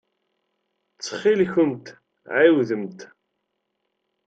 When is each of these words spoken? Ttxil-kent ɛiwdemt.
Ttxil-kent 0.91 1.85
ɛiwdemt. 2.37 2.99